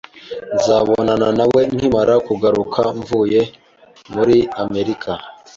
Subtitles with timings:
[0.57, 3.41] Nzabonana nawe nkimara kugaruka mvuye
[4.13, 5.11] muri Amerika